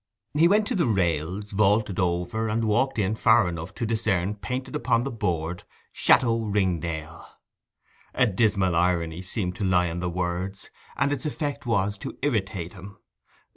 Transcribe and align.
He 0.33 0.47
went 0.47 0.65
to 0.65 0.73
the 0.75 0.87
rails, 0.87 1.51
vaulted 1.51 1.99
over, 1.99 2.47
and 2.47 2.63
walked 2.63 2.97
in 2.97 3.13
far 3.13 3.47
enough 3.47 3.71
to 3.75 3.85
discern 3.85 4.33
painted 4.33 4.75
upon 4.75 5.03
the 5.03 5.11
board 5.11 5.63
'Château 5.93 6.51
Ringdale.' 6.51 7.27
A 8.15 8.25
dismal 8.25 8.75
irony 8.75 9.21
seemed 9.21 9.55
to 9.57 9.63
lie 9.63 9.85
in 9.85 9.99
the 9.99 10.09
words, 10.09 10.71
and 10.97 11.11
its 11.11 11.27
effect 11.27 11.67
was 11.67 11.99
to 11.99 12.17
irritate 12.23 12.73
him. 12.73 12.97